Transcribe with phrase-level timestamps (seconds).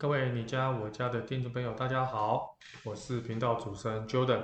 [0.00, 4.42] 各位你家我家的听众朋友，大家好，我是频道主持人 Jordan，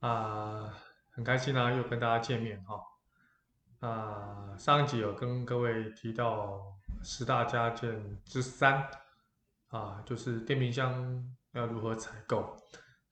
[0.00, 0.74] 啊、
[1.12, 6.60] 很开心啊，又跟大家见面哈，啊、上一集有跟各位提到
[7.04, 8.84] 十大家电之三，
[9.68, 12.56] 啊、就是电冰箱要如何采购，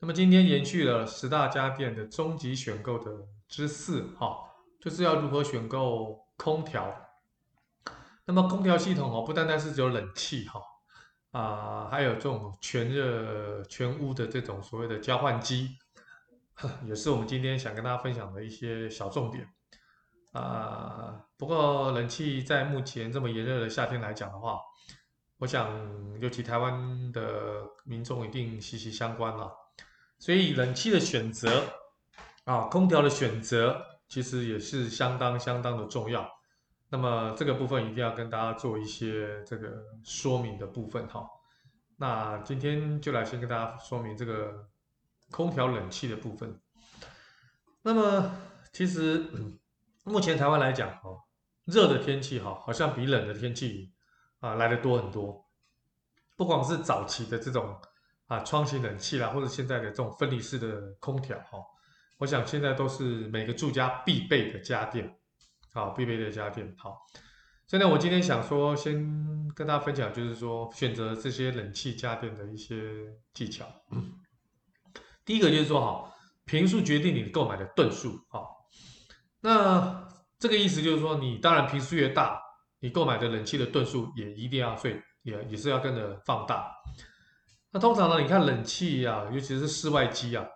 [0.01, 3.09] 那么今天延续了十大家电的终极选购的
[3.46, 4.37] 之四，哈，
[4.80, 6.92] 就是要如何选购空调。
[8.24, 10.60] 那么空调系统哦，不单单是只有冷气哈，
[11.36, 15.76] 啊，还有这种全热全屋的这种所谓的交换机，
[16.88, 19.46] 也是我们今天想跟大家分享的一些小重点。
[20.32, 24.59] 啊，不过冷气在目前这么炎热的夏天来讲的话，
[25.36, 25.70] 我想
[26.22, 29.52] 尤其台湾的民众一定息息相关了。
[30.18, 31.64] 所以冷气的选择
[32.45, 36.26] 啊，空调的选择其实也是相当相当的重要。
[36.88, 41.29] 那么这个部分一定要跟大家做一些这个说明的部分哈。
[41.96, 44.68] 那今天就来先跟大家说明这个
[45.30, 46.60] 空调冷气的部分。
[47.82, 48.30] 那么
[48.73, 49.26] 其实
[50.04, 51.10] 目前台湾来讲哈，
[51.64, 53.92] 热的天气哈，好像比冷的天气
[54.40, 55.45] 啊来的多很多。
[56.37, 57.76] 不光是早期的这种
[58.26, 61.59] 啊窗型冷气啦，或者现在的这种分离式的空调哈，
[62.18, 65.19] 我想现在都是每个住家必备的家电。
[65.77, 66.75] 好，必备的家电。
[66.78, 66.97] 好，
[67.66, 68.94] 所以呢，我今天想说，先
[69.55, 72.81] 跟大家分享，就是说选择这些冷气家电的一些
[73.34, 73.66] 技巧。
[75.22, 76.10] 第一个就是说，哈，
[76.47, 78.19] 频数决定你购买的吨数。
[78.31, 78.56] 好，
[79.43, 82.41] 那这个意思就是说，你当然频数越大，
[82.81, 86.72] 你购买的冷气的吨数也一定要，所以也也是要跟着放大。
[87.71, 90.47] 那通常呢，你看冷气啊，尤其是室外机啊。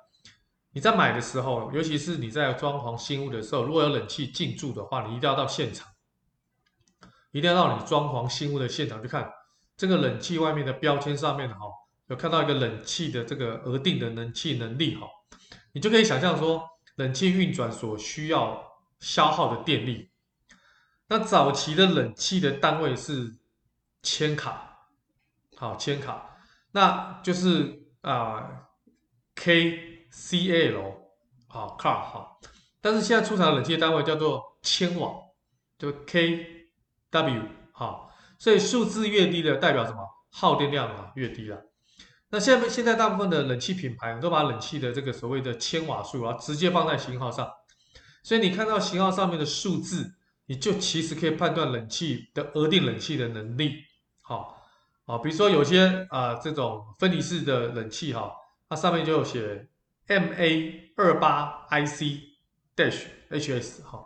[0.73, 5.89] 你在买的时候，尤其是你在装潢新屋的时候，如果有冷气进驻的话，你一定要到现场，
[7.33, 9.29] 一定要到你装潢新屋的现场去看
[9.77, 11.67] 这个冷气外面的标签上面哈，
[12.07, 15.09] 有看到一个冷气的这个额定的冷气能力哈，
[15.73, 16.63] 你就可以想象说
[16.95, 18.63] 冷气运转所需要
[19.01, 20.09] 消耗的电力。
[21.09, 23.35] 那早期的冷气的单位是
[24.03, 24.87] 千卡，
[25.57, 26.39] 好，千卡，
[26.71, 28.69] 那就是啊、
[29.35, 29.90] K。
[30.11, 30.81] C L
[31.49, 32.37] 啊，car 哈，
[32.81, 35.13] 但是现在出厂的冷气单位叫做千瓦，
[35.79, 36.69] 就 K
[37.11, 39.99] W 哈，所以数字越低的代表什么？
[40.31, 41.61] 耗电量啊越低了。
[42.29, 47.51] 那现在现在大部分的冷气品牌都把冷气的这个所谓的千瓦数啊直接放在型号上，
[48.23, 50.13] 所以你看到型号上面的数字，
[50.47, 53.77] 你就其实可以判断冷气的额定冷气的能力。
[54.23, 54.61] 好，
[55.07, 58.33] 啊，比如说有些啊这种分离式的冷气哈，
[58.69, 59.69] 它上面就有写。
[60.11, 62.21] M A 二八 I C
[62.75, 64.05] dash H S 哈，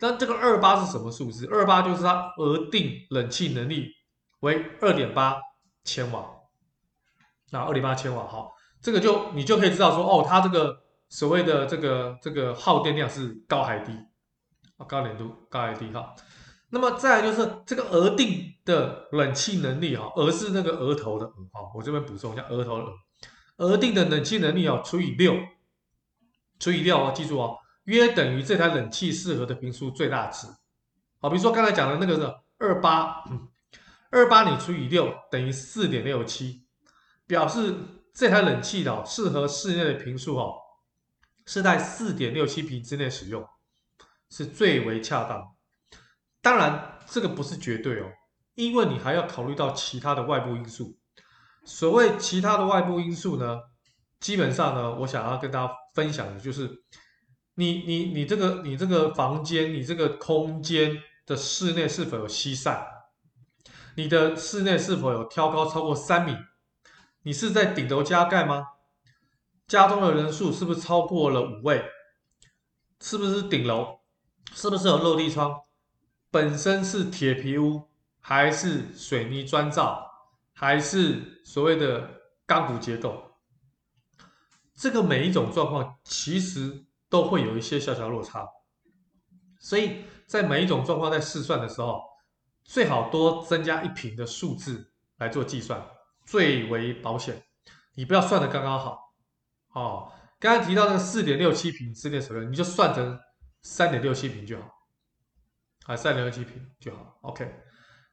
[0.00, 1.46] 那这个二八是什么数字？
[1.46, 3.92] 二八就是它额定冷气能力
[4.40, 5.36] 为二点八
[5.84, 6.28] 千瓦，
[7.52, 8.48] 那二点八千瓦哈，
[8.82, 13.92] 这个就你就可以知道说哦，它这个所谓的这个这个耗电量是高还低
[14.78, 16.12] 啊，高点度高还低哈。
[16.70, 22.92] 那么再就是这个额定的冷气能力哈，额是那个额头的额哈，我这边补充一下额头的额。
[23.58, 25.34] 额定的冷气能力哦，除以六，
[26.58, 30.46] 除以六哦，记住哦，约等于这台冷气适合的坪数最大值。
[31.20, 33.24] 好，比如说刚才讲的那个是二八，
[34.10, 36.66] 二八你除以六等于四点六七，
[37.26, 37.74] 表示
[38.12, 40.54] 这台冷气哦适合室内的坪数哦
[41.46, 43.46] 是在四点六七坪之内使用，
[44.28, 45.54] 是最为恰当。
[46.42, 48.12] 当然这个不是绝对哦，
[48.54, 50.98] 因为你还要考虑到其他的外部因素。
[51.66, 53.60] 所谓其他的外部因素呢，
[54.20, 56.84] 基本上呢，我想要跟大家分享的就是
[57.56, 62.86] 你，你你这个你这个房间，你这个空间的室内是否有西晒？
[63.96, 66.36] 你的室内是否有挑高超过三米？
[67.22, 68.64] 你是在顶楼加盖吗？
[69.66, 71.84] 家中的人数是不是超过了五位？
[73.00, 73.98] 是不是顶楼？
[74.52, 75.62] 是不是有落地窗？
[76.30, 77.88] 本身是铁皮屋
[78.20, 80.06] 还是水泥砖造？
[80.58, 82.10] 还是所谓的
[82.46, 83.22] 钢骨结构，
[84.74, 88.48] 这个每一种状况其实都会有一些小小落差，
[89.60, 92.02] 所以在每一种状况在试算的时候，
[92.64, 95.78] 最好多增加一瓶的数字来做计算，
[96.24, 97.44] 最为保险。
[97.94, 99.12] 你不要算的刚刚好，
[99.74, 100.10] 哦，
[100.40, 103.20] 刚刚提到那个四点六七瓶之内使用，你就算成
[103.60, 104.72] 三点六七瓶就好，
[105.84, 107.18] 啊，三点六七瓶就好。
[107.20, 107.54] OK，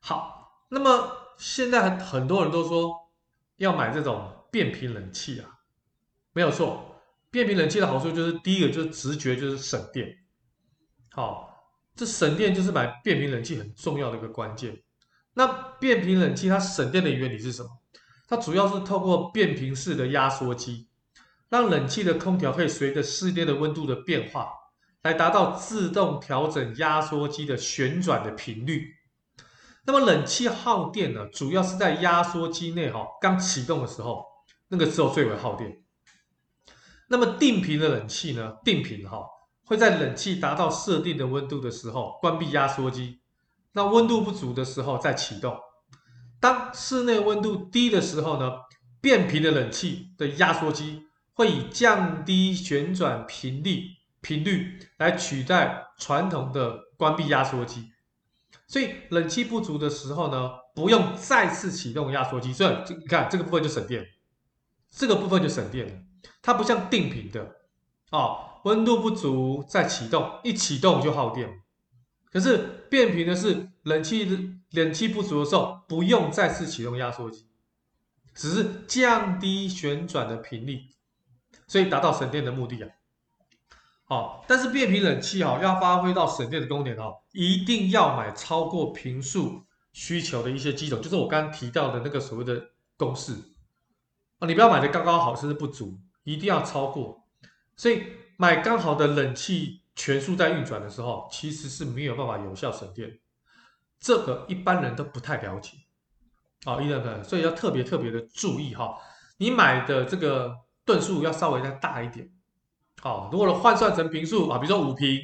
[0.01, 1.22] 好，那么。
[1.37, 2.91] 现在很很多人都说
[3.57, 5.49] 要买这种变频冷气啊，
[6.33, 6.89] 没有错。
[7.31, 10.07] 变频冷气的好处就是第一个就是直觉就是省电，
[11.11, 11.51] 好，
[11.95, 14.83] 这省电就是买变频冷气很重要的一个关键。
[15.33, 15.47] 那
[15.79, 17.69] 变频冷气它省电的原理是什么？
[18.27, 20.87] 它主要是透过变频式的压缩机，
[21.49, 24.51] 让冷气的空调可以随着室内的温度的变化，
[25.01, 28.93] 来达到自动调整压缩机的旋转的频率。
[29.85, 34.25] 那么冷气耗电呢，主要是在压缩机内哈刚启动的时候，
[34.69, 35.83] 那个时候最为耗电。
[37.09, 39.25] 那么定频的冷气呢，定频哈
[39.65, 43.19] 会在冷气达到设定的温度的时候关闭压缩机，
[43.73, 45.57] 那温度不足的时候再启动。
[46.39, 48.51] 当室内温度低的时候呢，
[49.01, 51.03] 变频的冷气的压缩机
[51.33, 53.83] 会以降低旋转频率
[54.21, 57.89] 频率来取代传统的关闭压缩机，
[58.73, 64.03] 所以冷气不足的时候呢，不用再次启动压缩机，所以你看这个部分就省电，
[64.89, 65.93] 这个部分就省电了。
[66.41, 67.55] 它不像定频的，
[68.09, 71.61] 哦，温度不足再启动，一启动就耗电。
[72.31, 74.59] 可是变频的是冷气。
[74.71, 77.45] 冷气不足的时候，不用再次启动压缩机，
[78.33, 80.79] 只是降低旋转的频率，
[81.67, 82.89] 所以达到省电的目的啊。
[84.13, 92.61] 哦，但是变频冷气哈，要发挥到省电的功能哦，一定要买超过坪数需求的一些机种，就是我刚刚提到的那个所谓的
[92.95, 93.33] 公式
[94.37, 97.23] 啊，你不要买的刚刚好，甚至不足，一定要超过。
[97.75, 98.03] 所以
[98.37, 103.19] 买刚好的冷气全数在运转的时候，其实是没有办法有效省电。
[103.99, 105.77] 这个一般人都不太了解，
[106.65, 108.95] 啊，一般人，所以要特别特别的注意哈。
[109.37, 110.55] 你买的这个
[110.85, 112.29] 吨数要稍微再大一点，
[113.03, 115.19] 好，如果换算成坪数啊，比如说五坪，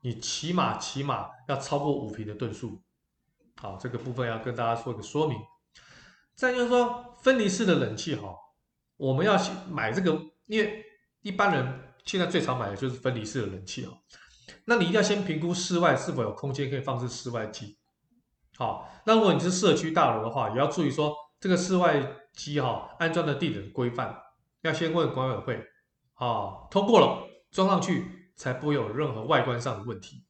[0.00, 2.82] 你起码起码要超过五坪的吨数，
[3.60, 5.38] 好，这个部分要跟大家做一个说明。
[6.34, 8.34] 再就是说，分离式的冷气哈，
[8.96, 10.84] 我们要去买这个，因为
[11.22, 13.92] 一般人现在最常买的就是分离式的冷气啊，
[14.64, 17.78] 那你一定要先评估室外是否有空间可以放置室外机。
[18.56, 24.12] 好，那如果你是社区大楼的话，也要注意说这个室外机哈安装的地点规范，
[24.62, 25.64] 要先问管委会，
[26.16, 30.24] 啊，通过了装上去才不会有任何外观上的问题。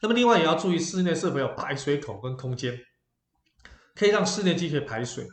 [0.00, 2.78] 那么另外也要注意室内是否有排水口跟空间，
[3.94, 5.30] 可以让室内机可以排水哈。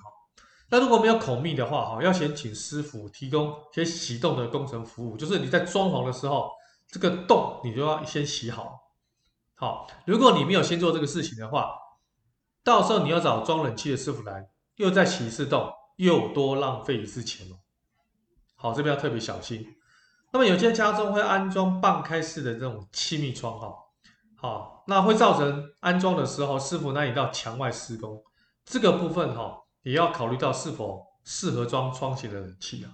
[0.70, 6.50] 那如果没有孔密的话哈，要先请师傅提供先洗洞的工程服务，就是你在装潢的时候，
[6.88, 8.80] 这个洞你就要先洗好。
[9.54, 11.76] 好，如果你没有先做这个事情的话，
[12.64, 17.60] 到时候你要找装冷气的师傅来，又再洗一次洞，又多浪费一次钱哦。
[18.56, 19.66] 好，这边要特别小心。
[20.32, 23.74] 那么有些家中会安装半开式的这种气密窗哈，
[24.36, 28.22] 好，那会造成安装的时候师傅难以到墙外施工，
[28.66, 32.92] 这个部分哈也要考虑到是否适合装窗型的冷气啊。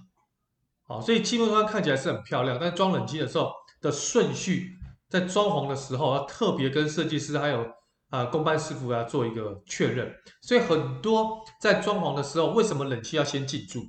[0.84, 4.78] 好，所以气密窗看起来是很漂亮，但装冷气的时候的顺序。
[5.08, 7.66] 在装潢的时候，要特别跟设计师还有
[8.08, 10.10] 啊工班师傅要做一个确认。
[10.40, 13.82] 所以很多在装潢的时候，为什么冷气要先进驻？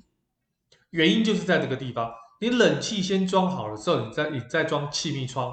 [0.94, 5.52] 原因就是在这个地方，你冷气先装好了之后，你再你再装气密窗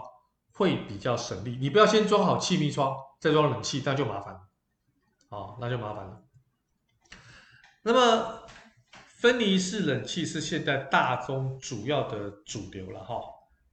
[0.52, 1.56] 会比较省力。
[1.58, 4.40] 你不要先装好气密窗再装冷气，那就麻烦了。
[5.30, 6.22] 好，那就麻烦了。
[7.82, 8.42] 那么
[8.92, 13.18] 分离式冷气是现在大宗主要的主流了哈。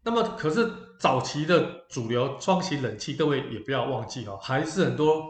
[0.04, 0.72] 那么，可是
[1.02, 5.26] 早期的主流窗型冷气，各位也不要忘记哦，还是很多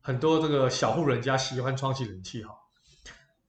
[0.00, 2.54] 很多这个小户人家喜欢窗型冷气哈。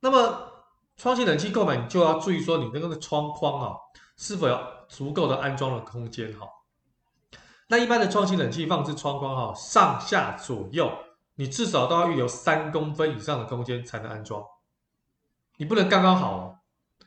[0.01, 0.51] 那么，
[0.97, 3.75] 窗型冷气购买你就要注意说，你那个窗框啊，
[4.17, 6.47] 是否有足够的安装的空间哈。
[7.67, 10.91] 那一般的窗型冷气放置窗框哈，上下左右，
[11.35, 14.43] 你至少都要预留三公分以上的空间才能安装，
[15.57, 16.59] 你不能刚刚好哦，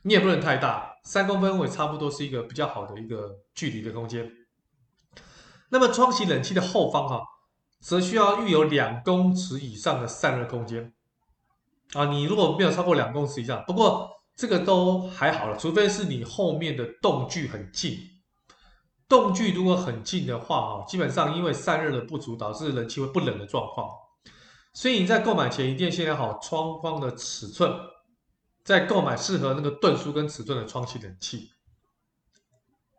[0.02, 0.96] 你也不能太大。
[1.04, 4.30] 三公分也差不多是一个比较好的一个距离的空间。
[5.70, 7.22] 那么窗型冷气的后方哈、啊，
[7.80, 10.92] 则需要预留两公尺以上的散热空间。
[11.94, 17.98] 啊，你如果没有超过两公尺以上，不过这个都还好了，除非是你后面的栋距很近。
[19.08, 23.88] 栋距如果很近的话哈，基本上因为散热的不足，导致冷气会不冷的状况。
[24.74, 27.72] 所以你在购买前一定要先量好窗框的尺寸。
[28.64, 31.48] 再购买适合那个吨数跟尺寸的窗型冷气。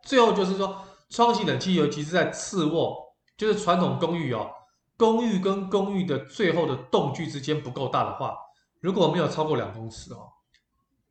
[0.03, 2.97] 最后就是说，窗型冷气尤其是在次卧，
[3.37, 4.49] 就是传统公寓哦，
[4.97, 8.35] 公寓跟公寓的最后的栋距之间不够大的话，
[8.79, 10.29] 如果没有超过两公尺哦，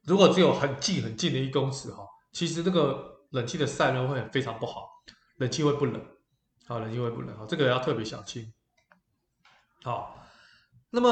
[0.04, 4.88] 如果只有很近很近的一公尺哈，其实这个冷气的散热会非常不好，
[5.36, 6.02] 冷气会不冷，
[6.66, 8.52] 好，冷气会不冷，好，这个要特别小心。
[9.82, 10.16] 好，
[10.90, 11.08] 那么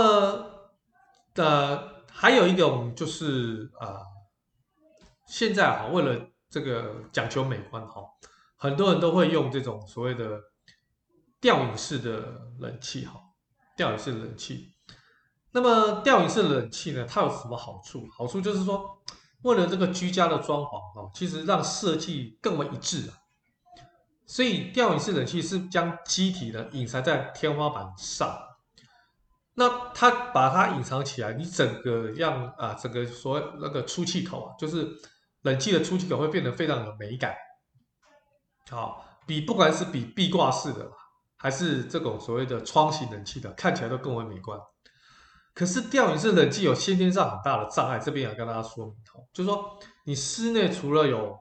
[1.35, 1.97] 呃。
[2.19, 4.01] 还有一种就是啊、
[5.27, 8.01] 现在哈，为了这个讲求美观哈，
[8.57, 10.41] 很多人都会用这种所谓的
[11.39, 13.21] 吊饮式的冷气哈，
[13.77, 14.76] 吊饮式的冷气。
[15.57, 18.07] 那么吊顶式冷气呢，它有什么好处？
[18.15, 19.01] 好处就是说，
[19.41, 23.17] 为了这个居家的装潢哦，其实让设计更为一致啊。
[24.27, 28.39] 所以吊顶式冷气是将机体呢隐藏在天花板上，
[29.55, 34.87] 那它把它隐藏起来，你整个让啊整个所谓那个出气口啊，就是
[35.41, 37.35] 冷气的出气口会变得非常有美感。
[38.69, 40.87] 好，比不管是比壁挂式的，
[41.39, 44.61] 还是这种所谓的窗型冷气的，看起来都更为美观。
[45.57, 51.35] 可是吊顶式冷气有先天上很大的障碍，这边也要跟大家说明哦，就是说你室内除了有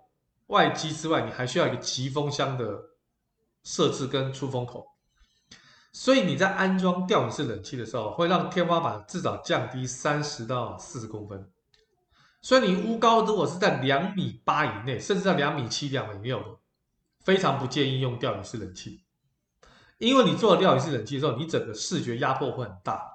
[0.48, 2.79] 外机之外，你还需要一个集风箱的
[3.65, 4.88] 设置跟出风口，
[5.91, 11.51] 所以你在安装吊顶式冷气的时候，会让天花板至少降低三十到四十公分。
[12.41, 16.45] 所以你屋高如果是在两米八以内，甚至在两米七、两米六的，
[17.25, 19.03] 非常不建议用吊顶式冷气，
[19.98, 23.14] 因为你做了吊顶式冷气之后，你整个视觉压迫会很大。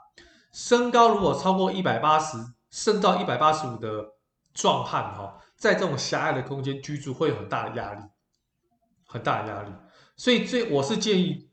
[0.52, 2.36] 身高如果超过一百八十，
[2.70, 4.04] 甚到一百八十五的
[4.52, 8.02] 壮汉哈，在这种狭隘的空间居住会有很大的压力，
[9.06, 9.72] 很大的压力。
[10.16, 11.48] 所以最我是建议，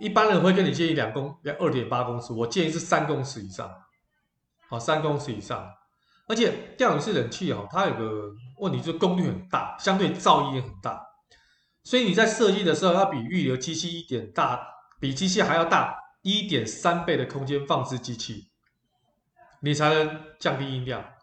[0.00, 3.70] 一般人会跟你建议两公两二点八公尺，我建议是三公尺以上，
[4.68, 5.70] 好三公尺以上。
[6.26, 11.02] 而且吊顶式冷气哦，它有个问题就是功率很大，相对噪音也很大，
[11.84, 14.60] 所以你在设计的时候要比预留机器一点大，
[15.00, 15.96] 比机器还要大。
[16.22, 18.50] 一点三倍的空间放置机器，
[19.60, 21.14] 你才能降低音量，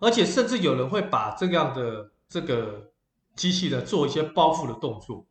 [0.00, 2.92] 而且甚至有人会把这样的这个
[3.36, 5.26] 机器呢做一些包覆的动作，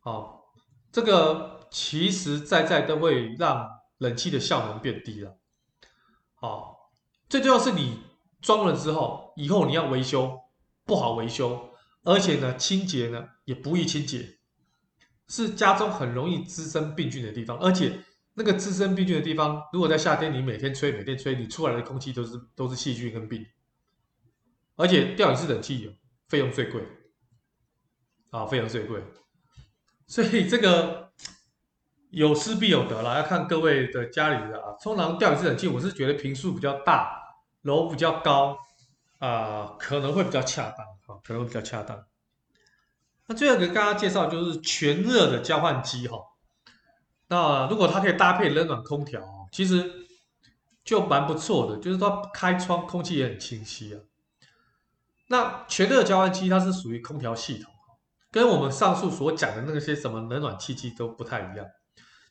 [0.00, 0.52] 好，
[0.90, 5.38] 这个其实在在都会让冷气的效能变低了，
[6.34, 6.90] 好，
[7.28, 8.02] 最重要是你
[8.42, 10.38] 装了之后，以后你要维修
[10.84, 11.70] 不好维修，
[12.02, 14.38] 而且呢清洁呢也不易清洁，
[15.28, 18.00] 是家中很容易滋生病菌的地方，而且。
[18.38, 23.44] 那个滋生病菌的地方，如果在夏天你每天吹，每天吹，你出来的空气都是都是细菌跟病，
[24.76, 26.80] 而且吊顶式冷气费用最贵，
[28.30, 29.02] 啊，费用最贵，
[30.06, 31.10] 所以这个
[32.10, 34.76] 有失必有得啦，要看各位的家里的啊。
[34.80, 37.20] 通常吊顶式冷气，我是觉得坪数比较大，
[37.62, 38.56] 楼比较高，
[39.18, 42.06] 啊，可能会比较恰当，啊，可能会比较恰当。
[43.26, 46.18] 那最后给大家介绍就是全热的交换机，哈。
[47.28, 50.06] 那如果它可以搭配冷暖空调，其实
[50.82, 54.00] 就蛮不错的，就是它开窗空气也很清晰啊。
[55.28, 57.70] 那全热交换机它是属于空调系统，
[58.30, 61.66] 跟我们上述所讲的那些什么冷暖气机都不太一样。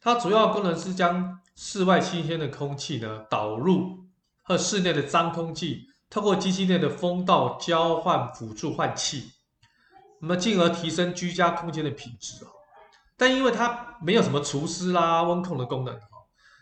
[0.01, 4.05] 它主要功能是将室外新鲜的空气呢导入
[4.41, 9.31] 和室内的脏空气，透过机器内的风道交换辅助换气，
[10.21, 12.49] 那么进而提升居家空间的品质啊。
[13.17, 15.99] 但因为它没有什么除湿啦、温控的功能，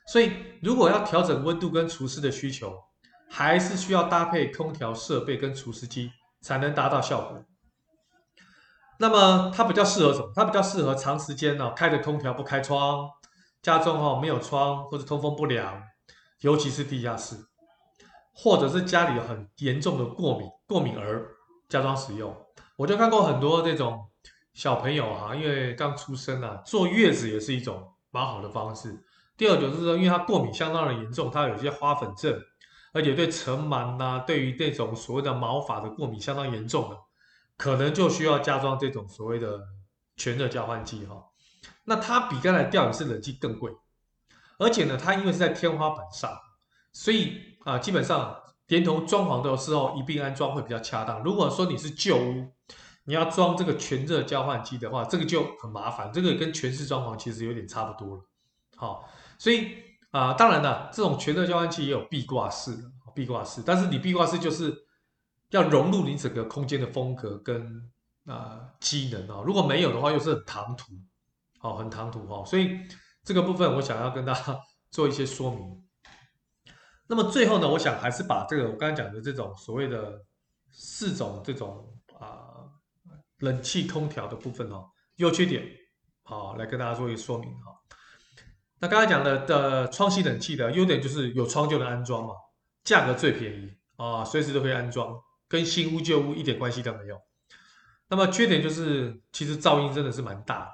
[0.07, 0.31] 所以
[0.62, 2.74] 如果要调整温度跟除湿的需求，
[3.29, 7.43] 还是需要搭配空调设备跟除湿机才能达到效果。
[9.00, 10.31] 那么它比较适合什么？
[10.33, 13.09] 它比较适合长时间呢开着空调不开窗，
[13.62, 15.83] 家中哈没有窗或者通风不良，
[16.39, 17.35] 尤其是地下室，
[18.33, 21.31] 或者是家里有很严重的过敏过敏儿
[21.67, 22.33] 加装使用。
[22.77, 24.07] 我就看过很多这种。
[24.55, 29.03] 小朋友哈，因为刚出生啊，坐月子也是一种蛮好的方式。
[29.35, 32.41] 第二就是说，因为他过敏相当的严重，他有些花粉症，
[32.93, 36.97] 而且对尘螨呐，对于这种所谓的毛发的过敏相当严重的，
[37.57, 39.59] 可能就需要加装这种所谓的
[40.15, 41.21] 全热交换机哈。
[41.83, 43.74] 那它比刚才吊顶式冷气更贵，
[44.57, 46.31] 而且呢，它因为是在天花板上，
[46.93, 48.33] 所以啊，基本上
[48.67, 51.21] 连同装潢的时候一并安装会比较恰当。
[51.24, 52.53] 如果说你是旧屋，
[53.07, 56.12] 你要装这个全热交换机的话，这个就很麻烦。
[56.12, 58.24] 这个跟全室装潢其实有点差不多了。
[58.75, 59.07] 好，
[59.38, 59.75] 所以
[60.09, 62.71] 啊、当然了，这种全热交换器也有壁挂式，
[63.13, 64.74] 壁挂式，但是你壁挂式就是
[65.51, 67.91] 要融入你整个空间的风格跟
[68.25, 69.43] 啊、机能啊。
[69.45, 70.93] 如果没有的话，又是很唐突，
[71.59, 72.43] 好，很唐突哈。
[72.43, 72.71] 所以
[73.24, 74.59] 这个部分我想要跟大家
[74.89, 75.85] 做一些说明。
[77.05, 80.21] 那么最后呢，我想还是把这个我刚才讲的这种所谓的
[80.71, 81.91] 四种这种。
[83.39, 85.63] 冷气空调的部分哦，优缺点，
[86.23, 87.75] 好，来跟大家做一个说明哈。
[88.79, 92.33] 那刚才讲的的窗型冷气的优点就是有窗就能安装嘛，
[92.83, 95.15] 价格最便宜啊，随时都可以安装，
[95.47, 97.19] 跟新屋旧屋一点关系都没有。
[98.07, 100.71] 那么缺点就是其实噪音真的是蛮大的。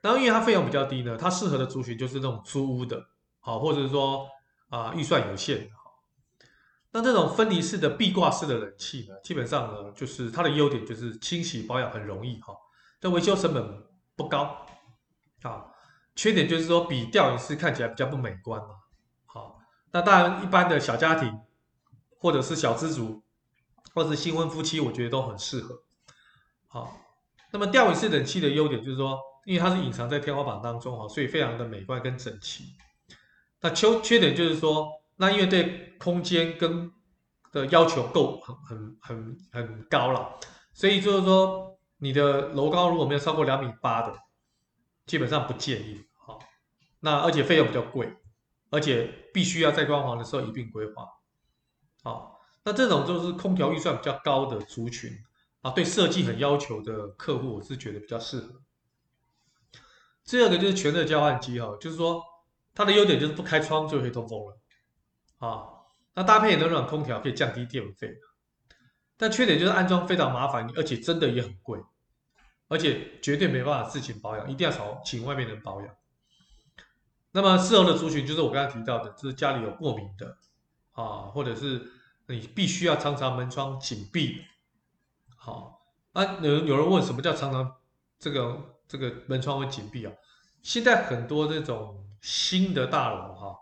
[0.00, 3.02] 然后因为它费用比较低呢，它适合的族群就是那种租屋的，
[3.40, 4.26] 好，或者是说
[4.68, 5.68] 啊预算有限。
[6.92, 12.54] 那这种分离式的壁挂式的冷气呢，基本上呢，就是它的优点就是清洗保养很容易哈，
[13.00, 13.84] 但维修成本
[14.16, 14.66] 不高
[15.42, 15.66] 啊。
[16.16, 18.74] 缺点就是说比吊顶式看起来比较不美观嘛，
[19.24, 19.58] 好，
[19.92, 21.32] 那当然，一般的小家庭，
[22.18, 23.22] 或者是小资族，
[23.94, 25.82] 或者是新婚夫妻，我觉得都很适合。
[26.66, 26.94] 好，
[27.52, 32.74] 那么吊尾式冷气的优点就是说，因为它是隐藏在天花板当中哈，所以非常的美观跟整齐。
[33.60, 34.88] 那缺缺点就是说，
[35.20, 36.90] 那因为对空间跟
[37.52, 40.36] 的要求够很很很很高了，
[40.72, 44.18] 所以就是说，你的楼高如果没有超过两米八的，
[45.06, 46.00] 基本上不建议。
[46.16, 46.40] 好，
[46.98, 48.16] 那而且费用比较贵。
[48.72, 51.04] 而且必须要在装潢的时候一并规划，
[52.04, 55.10] 好，那这种就是空调预算比较高的族群
[55.60, 58.62] 啊，对设计很要求的客户，我是觉得比较适合。
[60.24, 62.22] 第二个就是全热交换机哈，就是说
[62.72, 64.59] 它的优点就是不开窗就可以通风了，
[65.40, 65.68] 啊，
[66.14, 68.14] 那搭配冷暖空调可以降低电费，
[69.16, 71.78] 但缺点就是安装非常麻烦，而且真的也很贵，
[72.68, 75.94] 而且绝对没办法自行保养，一定要找请外面人保养。
[77.32, 80.36] 那么适合的族群就是我刚才提到的，就是家里有过敏的
[80.92, 81.90] 啊，或者是
[82.26, 84.44] 你必须要常常门窗紧闭。
[85.36, 85.80] 好，
[86.12, 87.76] 啊，有有人问什么叫常常
[88.18, 90.12] 这个这个门窗会紧闭啊？
[90.62, 93.56] 现在很多这种新的大楼哈，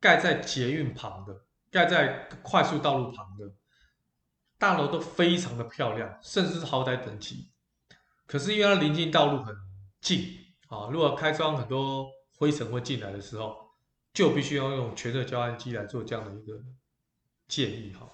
[0.00, 3.52] 盖在捷运旁的，盖在快速道路旁的
[4.58, 7.50] 大楼都非常的漂亮，甚至是豪宅等级。
[8.26, 9.54] 可是因为它临近道路很
[10.00, 10.38] 近
[10.68, 12.08] 啊，如果开窗很多。
[12.40, 13.54] 灰尘会进来的时候，
[14.14, 16.58] 就必须要用全热交换机来做这样的一个
[17.48, 18.08] 建议哈。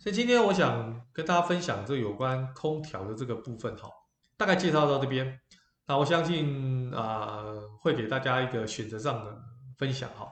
[0.00, 3.88] 所以今天我想跟大家分享这有关空调的这个部分哈，
[4.36, 5.40] 大概介绍到这边。
[5.86, 9.40] 那我相信啊、呃，会给大家一个选择上的
[9.78, 10.26] 分享哈。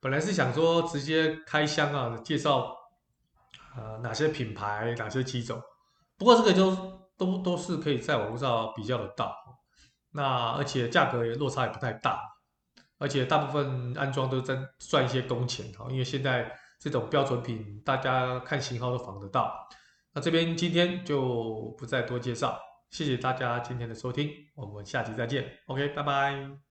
[0.00, 2.76] 本来是想说直接开箱啊，介绍
[3.76, 5.60] 呃哪些品牌、哪些机种，
[6.16, 6.74] 不过这个就
[7.16, 9.34] 都都是可以在网络上比较得到。
[10.12, 12.20] 那而且价格也落差也不太大，
[12.98, 19.68] 而且大部分安装都在赚一些工钱哈，因为现在这种标准品大家看型号都仿得到。
[20.14, 22.58] 那这边今天就不再多介绍，
[22.90, 26.65] 谢谢大家今天的收听，我们下期再见，OK，拜拜。